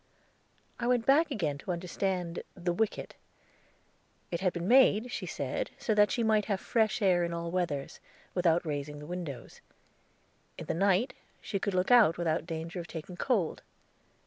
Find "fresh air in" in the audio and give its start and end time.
6.59-7.35